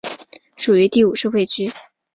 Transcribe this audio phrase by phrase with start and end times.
[0.57, 1.71] 属于第五收费区。